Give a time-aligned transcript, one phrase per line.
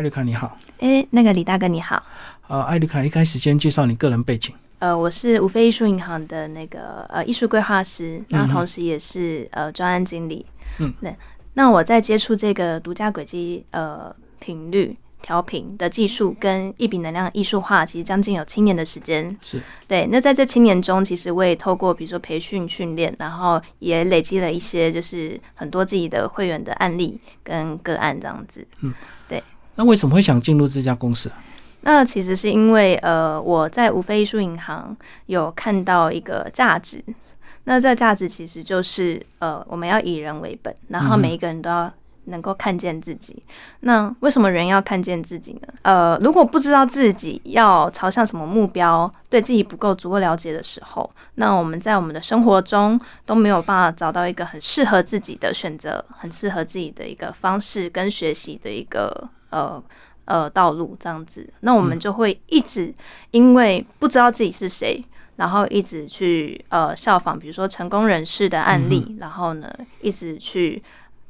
[0.00, 2.02] 艾丽卡你好，哎，那个李大哥你好。
[2.48, 4.54] 呃，艾丽卡，一开始先介绍你个人背景。
[4.78, 10.46] 呃，我是无非艺术银行的那个呃艺术规划师，然后同时也是呃专案经理。
[10.78, 11.14] 嗯，那
[11.52, 19.36] 那我在接触这个独家轨迹呃频率调频的技术跟一笔能量艺术化，其实将近有七年的时间。
[19.42, 20.08] 是对。
[20.10, 28.66] 那在这七年中，其实我也透过比如说培训训练，然后也累积了一些就是很多自己的会员的案例跟个案这样子。
[28.80, 28.94] 嗯，
[29.28, 29.44] 对。
[29.80, 31.30] 那为什么会想进入这家公司？
[31.80, 34.94] 那其实是因为呃，我在无非艺术银行
[35.24, 37.02] 有看到一个价值。
[37.64, 41.90] 那这价值其实就是呃，我们要以人为本，然后每一个人都要
[42.26, 43.42] 能够看见自己。
[43.80, 45.68] 那为什么人要看见自己呢？
[45.80, 59.82] 呃，如果不知道自己要朝向什么目标，对自己不够足够了解的时候，那我们在我们的生活中都没有办法找到一个很适合自己的选择，很适合自己的一个方式跟学习的一个呃。
[60.26, 62.94] 呃，道路这样子，那我们就会一直
[63.32, 64.96] 因为不知道自己是谁，
[65.34, 69.68] 然后一直去呃效仿，比如说成功人士的案例，然后呢
[70.00, 70.80] 一直去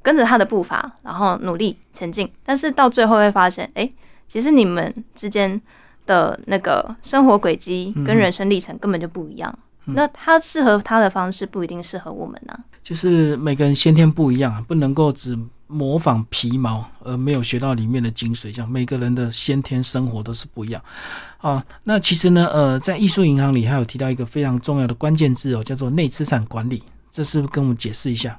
[0.03, 2.31] 跟着他的步伐，然后努力前进。
[2.45, 3.89] 但是到最后会发现，哎，
[4.29, 5.59] 其实你们之间
[6.05, 9.59] 的那个生活轨迹跟人生历程根本就不一样。
[9.87, 12.55] 那他适合他的方式不一定适合我们呢。
[12.85, 15.39] 就是每个人先天不一样，不能够只。
[15.71, 20.83] 模仿皮毛而没有学到里面的精髓，像每个人的先天生活都是不一样
[21.39, 21.65] 啊。
[21.85, 26.83] 那其实呢，呃，在艺术银行里还有提到一个非常重要的关键字哦，叫做内资产管理，
[27.13, 28.39] 这是不是跟我们解释一下？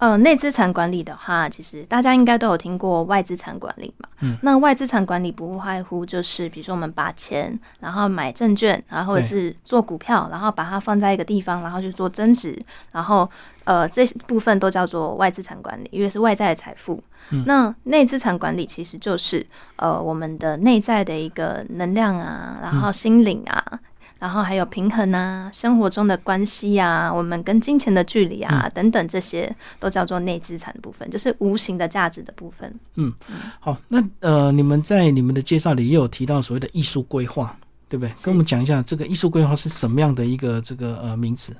[0.00, 4.08] 呃，内资产管理的话，其实大家应该都有听过外资产管理嘛。
[4.20, 12.58] 嗯，那外资产管理不外乎就是，比如说我们把钱，然后买证券，然后或者是做股票，然后把它放在一个地方，然后去做增值，
[12.92, 13.28] 然后
[13.64, 17.02] 呃，这部分都叫做外资产管理，因为是外在的财富。
[17.44, 23.78] 那内资产管理其实就是呃，我们的内在的一个能量啊，然后心灵啊。
[24.20, 32.70] 然后还有平衡啊，生活中的关系呀，我们跟金钱的距离啊，等等，这些都叫做内资产的部分，就是无形的价值的部分。
[32.96, 33.12] 嗯，
[33.58, 38.12] 好，那呃，你们在你们的介绍里也有提到所谓的艺术规划，对不对？
[38.22, 41.56] 跟我们讲一下这个艺术规划是什么样的一个这个呃名词。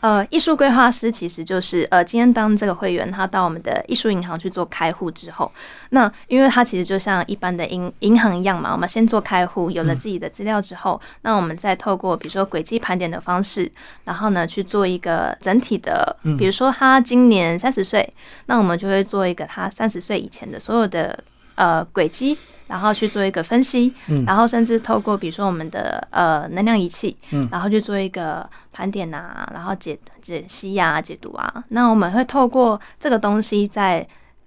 [0.00, 5.50] 呃，艺术规划师其实就是呃，今天当这个会员他到我们的艺术银行去做开户之后，
[5.90, 13.70] 那因为他其实就像一般的银银行一样嘛，我们先做开户，有了自己的资料之后，那我们再透过比如说轨迹盘点的方式，
[14.04, 18.10] 然后呢去做一个整体的，比如说他今年三十岁，
[18.46, 21.22] 那我们就会做一个他三十岁以前的所有的
[21.60, 22.36] 呃轨迹。
[22.70, 31.64] 然后去做一个分析，嗯然后甚至透过比如说我们的呃能量仪器，嗯然后去做一个盘点啊，然后解解析呀、解读啊。
[31.70, 34.06] 那我们会透过这个东西，在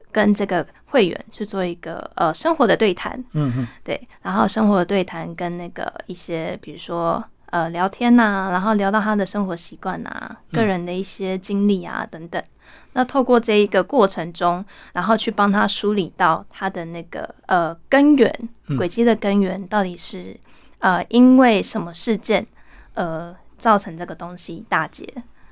[0.10, 12.42] 跟这个会员去做一个呃生活的对谈，嗯嗯，对，然后生活的对谈跟那个一些比如说呃聊天呐，然后聊到他的生活习惯啊、个人的一些经历啊等等。
[12.94, 14.64] 那透过这一个过程中，
[14.94, 18.32] 然后去帮他梳理到他的那个呃根源
[18.78, 20.38] 轨迹的根源到底是
[20.80, 22.46] 呃因为什么事件
[22.94, 25.08] 呃造成这个东西大结？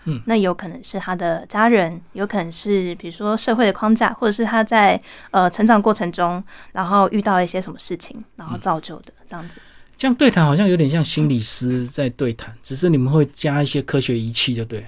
[0.06, 5.00] 嗯，那有可能是他的家人，有可能是比如说社会的框架，或者是他在
[5.30, 9.62] 呃成长过程中，然后遇到一些什么事情，然后造就的这样子。
[9.96, 14.84] 这样对谈好像有点像心理师在对谈，只是你们会加一些科学仪器，就对。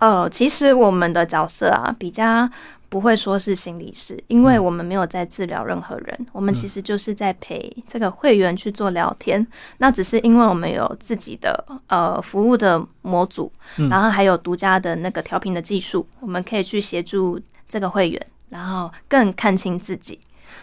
[0.00, 2.48] 呃，其实我们的角色啊，比较
[2.88, 9.46] 不会说是心理师，因为我们没有在治疗任何人，我们其实就是在陪这个会员去做聊天。
[9.76, 13.52] 那只是因为我们有自己的呃服务的模组，
[13.90, 17.38] 然后还有独家的那个调频的技术，我们可以去协助
[17.68, 20.18] 这个会员，然后更看清自己，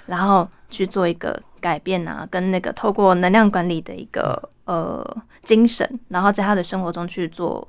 [0.08, 5.06] 然后去做一个改变啊，跟那个透过能量管理的一个呃
[5.44, 7.66] 精神，然后在他的生活中去做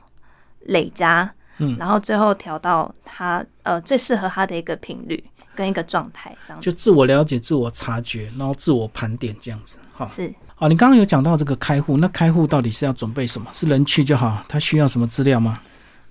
[0.61, 1.31] 累加。
[1.59, 5.23] 嗯，然后最后调到他呃最适合他的一个频率
[5.55, 9.77] 跟一个状态，这样就自我了解、自我察觉，然后自我盘点这样子。
[9.93, 10.69] 好，是好。
[10.69, 13.50] 你刚刚有讲到这个开户，那开户到底是要准备什么？
[13.53, 14.44] 是人去就好？
[14.49, 15.61] 他需要什么资料吗？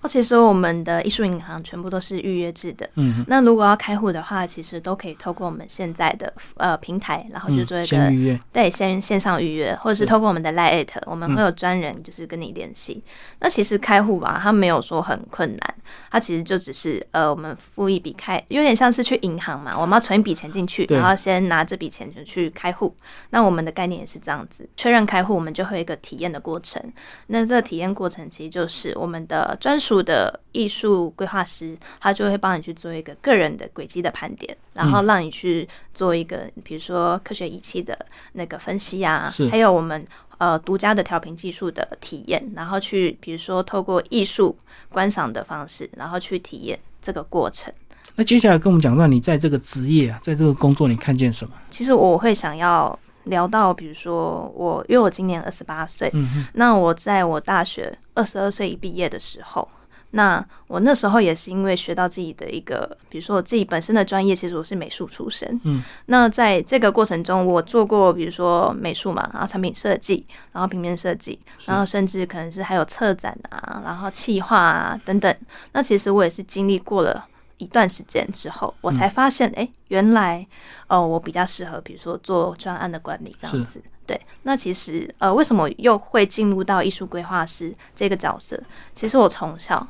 [0.02, 2.88] 哦，其实我们的艺术银行全部都是预约制的。
[2.98, 13.04] 嗯，那如果要开户的话，其实都可以透过我们现在的呃平台，然后去做一个先预约，对，先线上预约，或者是透过我们的 Lite，我们会有专人就是跟你联系。
[13.40, 15.76] 那其实开户吧，它没有说很困难，
[16.12, 22.96] 它其实就只是呃，我们付一笔开，有点像是去银行嘛，我们要存一笔钱进去，然后先拿这笔钱就去开户。
[23.32, 26.80] 那我们的概念也是这样子，确认开户，我们就会一个体验的过程。
[27.26, 29.87] 那这个体验过程其实就是我们的专属。
[29.88, 37.98] 属的艺术规划师，他就会帮你去做一个个人的轨迹的盘点，然后让你去做一个，比如说科学仪器的
[38.34, 40.06] 那个分析啊，还有我们
[40.40, 44.54] 呃独家的调频技术的体验，然后去比如说透过艺术
[44.90, 47.74] 观赏的方式，然后去体验这个过程。
[48.16, 51.54] 那接下来跟我们讲，让你在这个职业啊，在这个工作，你看见什么？
[51.70, 53.00] 其实我会想要。
[53.28, 56.10] 聊到，比如说我，因为我今年二十八岁，
[56.54, 59.68] 那我在我大学二十二岁一毕业的时候，
[60.12, 75.36] 那我那时候也是因为学到自己的一个，比如说我自己本身的专业，其实我是美术出身，嗯，那在这个过程中，我做过比如说美术嘛，然后产品设计，然后平面设计，然后甚至可能是还有策展啊，然后企划啊等等，
[75.74, 77.28] 那其实我也是经历过了。
[77.60, 80.46] 一段时间之后，我才发现，哎，原来，
[80.90, 83.82] 哦，我比较适合，比如说做专案的管理这样子。
[84.08, 88.60] 对，那其实，呃，为什么又会进入到艺术规划师这个角色？
[88.96, 89.86] 其实我从小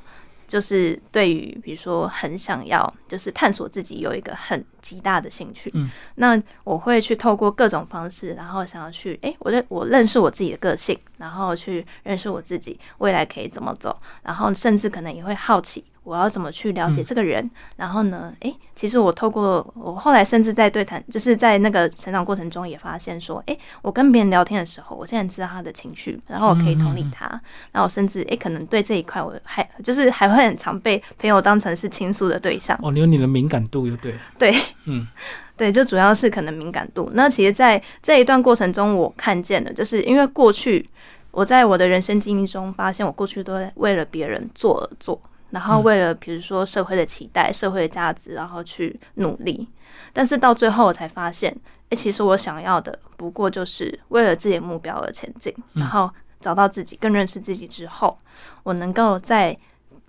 [0.48, 5.70] 就是对于，比如说很想要，就是探索自己，有一个很极大的兴趣。
[5.76, 15.84] 嗯，那我会去透过各种方式，然后想要去，哎，我认我认识我自己的个性，然后去认识我自己未来可以怎么走，然后甚至可能也会好奇。
[16.08, 17.52] 我要怎么去了解这个人？
[17.76, 18.34] 然后呢？
[18.40, 27.26] 诶，其实我透过我后来甚至在对谈，就是在那个成长过程中也发现说，诶，我跟别人聊天的时候，我现在知道他的情绪，然后我可以同理他。
[27.74, 32.80] 然后我甚至诶，可能对这一块我还就是还会很常被朋友当成是倾诉的对象。
[32.82, 34.14] 哦，你有你的敏感度，就对。
[34.40, 34.56] 对，
[34.86, 35.06] 嗯，
[35.58, 37.10] 对，就主要是可能敏感度。
[37.14, 40.86] 那其实，在这一段过程中，我看见的，就是因为过去
[41.32, 45.22] 我在我的人生经历中发现，我过去都在为了别人做而做。
[45.52, 49.68] 然后为了比如说社会的期待、社会的价值，然后去努力，
[50.12, 51.56] 但是到最后我才发现，
[51.90, 56.10] 哎，其实我想要的不过就是为了自己的目标而前进，然后
[56.40, 58.18] 找到自己、更认识自己之后，
[58.64, 59.56] 我能够在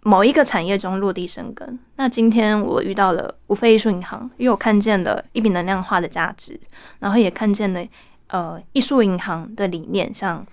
[0.03, 1.79] 某一个产业中落地生根。
[1.97, 6.59] 那今天我遇到了无非艺术银行，因为我看见了一笔能量化的价值，
[6.99, 7.85] 然后也看见了
[8.29, 10.45] 呃艺术银行的理念，像。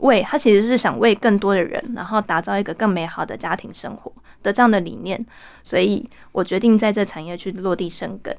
[0.00, 4.12] 为他其实是想为更多的人，然后打造一个更美好的家庭生活
[4.42, 5.18] 的这样的理念，
[5.62, 8.34] 所以我决定在这产业去落地生根。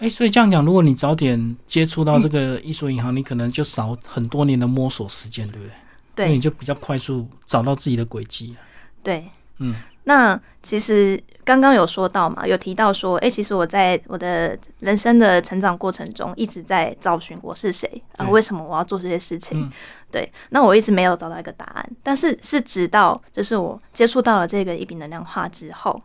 [0.00, 6.26] 哎，所以这样讲，如果你早点接触到这个艺术银行，你可能就少很多年的摸索时间，对不对？
[6.26, 8.56] 对，你就比较快速找到自己的轨迹。
[9.02, 9.24] 对，
[9.58, 9.74] 嗯。
[10.04, 18.28] 那其实刚刚有说到嘛，有提到说，哎，其实我在我的人生的成长过程中，一直在找寻我是谁啊？
[18.28, 19.70] 为什么我要做这些事情？
[20.10, 21.90] 对，那我一直没有找到一个答案。
[22.02, 26.00] 但是是直到就是我接触到了这个一笔能量化之后，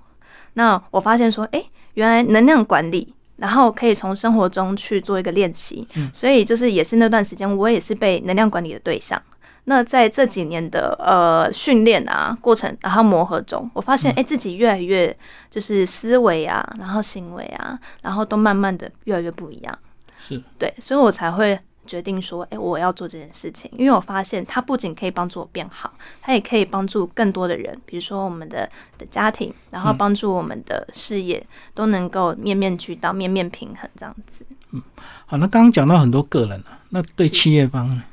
[0.53, 1.63] 那我发现说，哎，
[1.93, 5.87] 原来能量管理，然后可以从生活中去做一个练习。
[6.11, 9.21] 所以就是也是那段时间，我也是被能量管理的对象。
[9.69, 15.15] 那在这几年的呃训练啊过程，然后磨合中，我发现哎自己越来越
[15.51, 19.79] 就是思维啊，然后行为啊，然后都慢慢的越来越不一样。
[20.19, 28.67] 是对，所以我才会决定说，哎，我要做这件事情，因为我发现它不仅可以帮助我变好，它也可以帮助更多的人，比如说我们的
[28.97, 31.45] 的家庭，然后帮助我们的事业
[31.75, 34.43] 都能够面面俱到，面面平衡这样子。
[34.71, 34.81] 嗯，
[35.27, 38.03] 好，那刚刚讲到很多个人了，那对企业方呢？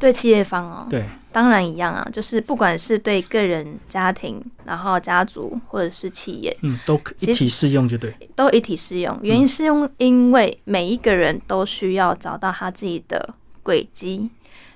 [0.00, 9.14] 对企业方哦，对，当然一样啊，就是不管是对个人、家庭，然后家族或者是企业，嗯，都一体适用就对，都一体适用。
[9.20, 14.30] 原因是用，因为每一个人都需要找到他自己的轨迹，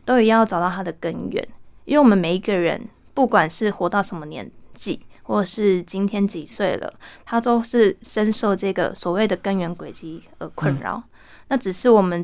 [0.05, 1.49] 都也要找到他的根源。
[1.87, 6.93] 因为我们每一个人，不管是活到什么年纪，或者是今天几岁了，
[7.25, 11.03] 他都是深受这个所谓的根源轨迹而困扰。
[11.49, 12.23] 那只是我们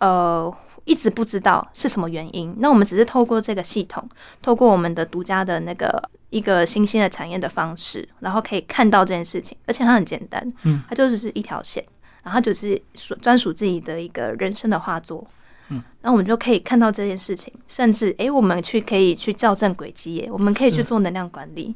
[0.00, 0.54] 呃。
[0.84, 4.06] 一直不知道是什么原因，那我们只是透过这个系统，
[4.40, 11.84] 透过我们的独家的那个一个新兴的产业的方式，然后可以看到这件事情，而且它很简单，嗯，它就只是一条线，
[12.22, 15.24] 然后就是属专属自己的一个人生的画作，
[15.68, 21.74] 嗯，然后我们就可以看到这件事情，甚至诶，我们去可以去校正轨迹，耶，我们可以去做能量管理，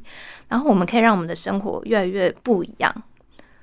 [0.49, 2.93] 然后我们可以让我们的生活越来越不一样，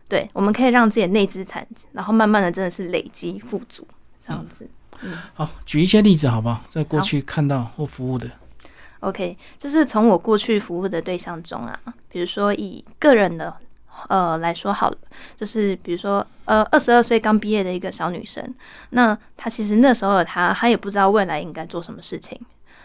[0.08, 3.86] 对，我们可以让自己的内资产，然后慢慢的真的是累积富足，
[4.26, 4.66] 这样子。
[5.34, 6.62] 好，举一些例子好不好？
[6.68, 8.30] 在过去看到或服务的
[9.00, 13.54] ，OK，就是从我过去服务的对象中啊，比如说以个人的
[14.08, 14.96] 呃来说好了，
[15.36, 18.42] 就是比如说呃二十二岁刚毕业的一个小女生，
[18.90, 22.38] 那她其实那时候的她，她也不知道未来应该做什么事情，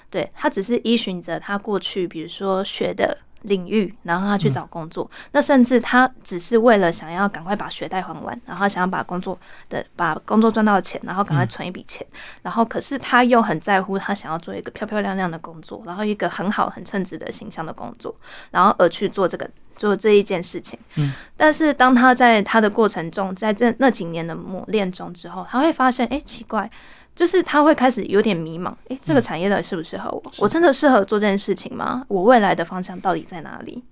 [0.09, 5.09] 对她只是依循着她过去比如说学的领域，然后他去找工作。
[5.31, 9.37] 那甚至他只是为了想要赶快把学贷还完，然后想要把工作
[9.69, 12.05] 的把工作赚到钱，然后赶快存一笔钱。
[12.41, 18.15] 然后可是他又很在乎他想要做一个漂漂亮亮的工作，然后一个很好很称职的形象的工作，
[18.51, 20.77] 然后而去做这个做这一件事情。
[20.95, 26.69] 嗯，但是当他在他的过程中，在这那几年的磨练中之后，他会发现，哎，奇怪。
[27.19, 30.23] 就是他会开始有点迷茫，诶，这个产业到底适不适合我？
[30.37, 32.01] 我真的适合做这件事情吗？
[32.07, 33.83] 我未来的方向到底在哪里？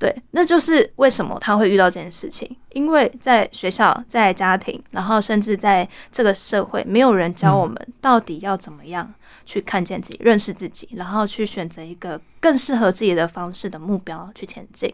[0.00, 14.92] 对，那就是为什么他会遇到这件事情，因为在学校、在家庭，然后甚至在这个社会，没有人教我们到底要怎么样去看见自己、认识自己，然后去选择一个更适合自己的方式的目标去前进。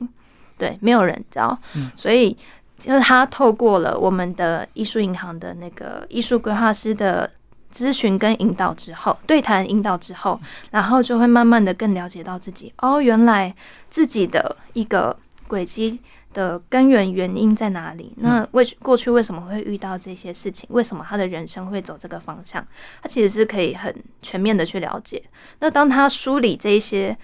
[0.58, 1.58] 对，没有人教，
[1.96, 2.36] 所以
[2.76, 7.30] 就是他透过了我们的艺术银行的那个艺术规划师的。
[7.72, 10.38] 咨询跟引导之后，对谈引导之后，
[10.70, 13.54] 然后就会慢慢的更了解到自己哦，原来
[13.88, 15.16] 自己的一个
[15.48, 15.98] 轨迹
[16.34, 18.12] 的根源原因在哪里？
[18.18, 20.68] 那为过去为什么会遇到这些事情？
[20.72, 22.64] 为什么他的人生会走这个方向？
[23.02, 25.22] 他其实是可以很全面的去了解。
[25.60, 27.16] 那当他梳理这一些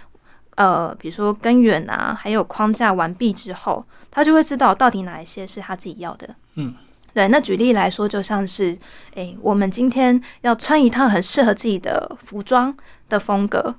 [0.57, 6.35] 呃，比如说根源啊，还有框架完毕之后，他就会知道到底哪一些是他自己要的。
[6.57, 6.75] 嗯。
[7.19, 8.79] 对，那举例来说，就像是，
[9.15, 12.73] 诶，我们今天要穿一套很适合自己的服装
[13.09, 13.75] 的风格，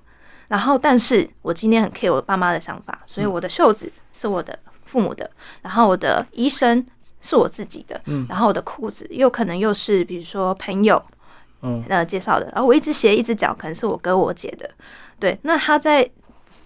[0.49, 5.31] 然后，但是我今天很 care 我爸妈的想法，所以我的袖子是我的父母的，
[5.61, 6.85] 然后我的衣身
[7.21, 11.01] 是我自己的，嗯，然后我的裤子又可能又是比如说朋友，
[11.61, 14.69] 嗯，呃介绍的，然后我一只鞋一只脚可能是我哥我姐的，
[15.17, 16.11] 对，那他在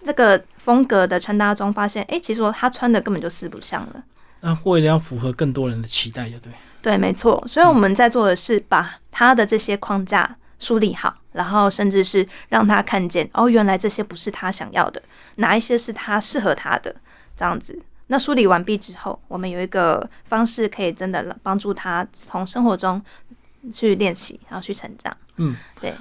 [0.02, 4.02] 这个风格的穿搭中发现，哎，其实他穿的根本就四不像了。
[4.44, 6.52] 那为了要符合更多人的期待，就对。
[6.82, 7.42] 对，没错。
[7.48, 15.02] 所以我们在做的是把他的这些框架梳理好，然后甚至是让他看见，哦，原来这些不是他想要的，
[15.36, 16.94] 哪一些是他适合他的
[17.34, 17.82] 这样子。
[18.08, 23.02] 那梳理完毕之后，我们有一个方式可以真的帮助他从生活中
[23.72, 25.16] 去练习，然后去成长。
[25.36, 25.94] 嗯，对。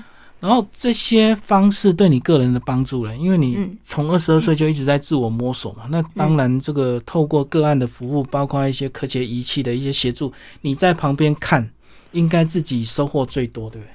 [0.43, 5.85] 然后这些方式对你个人的帮助了，因为你从二十二岁就一直在自我摸索嘛。
[5.89, 11.71] 那当然，这个透过个案的服务，包括一些科学仪器的一些协助，你在旁边看，
[12.11, 13.87] 应该自己收获最多，对不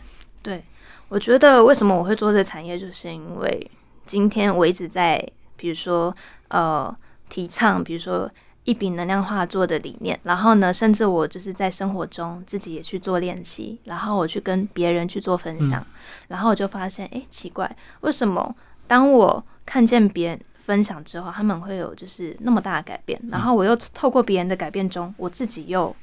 [0.42, 0.56] 对？
[0.56, 0.64] 对，
[1.10, 3.70] 我觉得为什么我会做这产业，就是因为
[4.06, 5.22] 今天我一直在，
[5.54, 6.16] 比如说
[6.48, 6.96] 呃，
[7.28, 8.26] 提倡，比如说。
[8.68, 15.82] 一笔能量画作的理念，然后呢，甚至我就是在生活中自己也去做练习，然后我去跟别人去做分享，
[16.28, 18.54] 然后我就发现，哎，奇怪，为什么
[18.86, 25.96] 当我看见别人分享之后，他们会有就是那么大的改变，然后我又透过别人的改变中，我自己又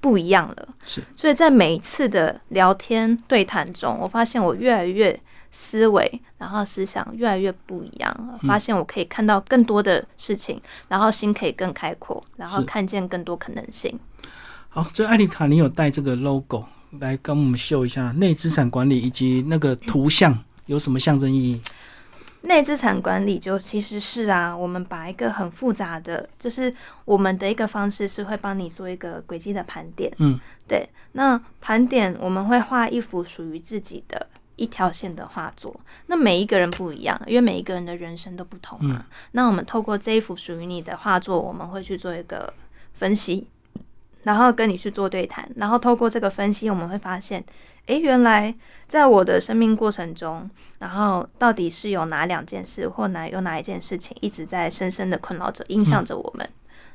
[0.00, 0.68] 不一样了。
[0.84, 5.20] 是，所以在每一次的聊天对谈中，我发现我越来越。
[5.50, 13.98] 思维，然后思想越来越不一样，发现我可以看到更多的事情，然后心可以更开阔，然后看见更多可能性。
[14.68, 16.64] 好，所以艾丽卡，你有带这个 logo
[17.00, 21.60] 来跟我们秀一下内资产管理以及那个图像有什么象征意义？
[22.42, 30.10] 内资产管理就其实是啊，我们把一个很复杂的，就是我们的一个方式是会帮你做一个轨迹的盘点。
[30.18, 34.26] 嗯，对，那盘点我们会画一幅属于自己的。
[34.60, 35.74] 一条线的画作，
[36.06, 39.06] 那每一个人不一样，因为每一个人的人生都不同嘛。
[39.32, 42.52] 那我们透过这一幅属于你的画作，我们会去做一个
[42.92, 43.48] 分析，
[44.24, 47.42] 然后跟你去做对谈，然后透过这个分析，我们会发现，
[47.86, 48.54] 诶，原来
[48.86, 50.46] 在我的生命过程中，
[50.78, 56.46] 然后到底是有哪两件事，或哪有哪一件事情一直在深深的困扰着、影响着我们？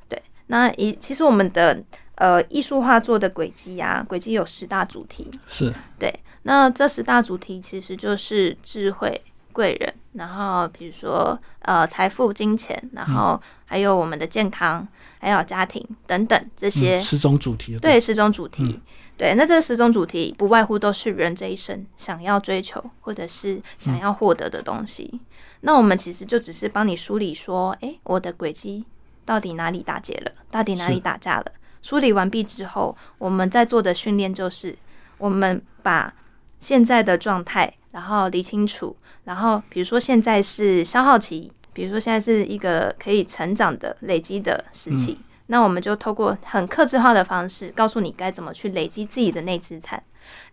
[0.08, 1.84] 对，那一其实我们的。
[2.16, 6.14] 呃，艺术画作的轨迹啊，轨迹有十大主题，是对。
[6.44, 14.88] 那这十大主题其实就是智慧、贵人，然后比如说呃财富、金钱，然后还有我们的健康，
[15.20, 17.78] 还有家庭等等这些十种主题。
[17.80, 18.80] 对，十种主题。
[19.18, 25.20] 对，那这十种主题不外乎都是人这一生想要追求或者是想要获得的东西。
[25.62, 28.86] 那我们其实就只是帮你梳理说，哎，我的轨迹
[29.26, 31.46] 到底哪里打结了，到底哪里打架了。
[31.86, 34.76] 梳理完毕之后，我们在做的训练就是，
[35.20, 36.12] 我们把
[36.60, 50.02] 现在的状态，然后理清楚，然后比如说现在是消耗期，比如说现在是一个可以成长的累积的时期，那我们就透过很克制化的方式，告诉你该怎么去累积自己的内资产，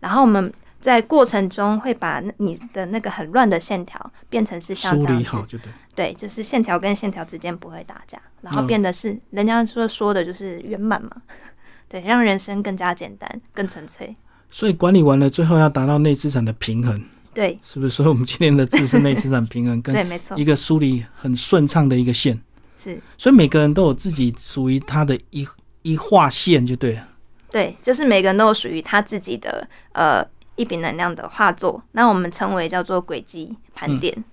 [0.01, 0.53] 然后我们。
[0.83, 5.71] 在过程中会把你的那个很乱的线条变成是像这样子，对，
[6.13, 11.11] 就是线条跟线条之间不会打架，然后变得是人家说说的就是圆满嘛，
[11.87, 14.13] 对，让人生更加简单、更纯粹。
[14.49, 17.91] 所以管理完了，最后要达到内资产的平衡，对是不是？
[17.95, 22.39] 所以我们今天的字是内资产平衡，跟对，没错一，个梳理很顺畅的一个线。
[22.77, 25.47] 是所以每个人都有自己属于他的一
[25.83, 27.07] 一划线，就对了。
[27.49, 34.23] 对，就是每个人都有属于他自己的呃一笔能量的画作，那我们称为叫做轨迹盘点，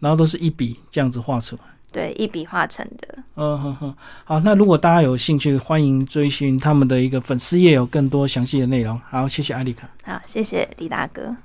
[0.00, 1.62] 然后都是一笔这样子画出来。
[1.92, 3.18] 对，一笔画成的。
[3.36, 9.00] 嗯哼哼，好，那如果大家有兴趣，欢迎追寻他们的一个粉丝页，有更多详细的内容。
[9.08, 9.88] 好，谢谢艾丽卡。
[10.02, 11.36] 好，谢谢李大哥。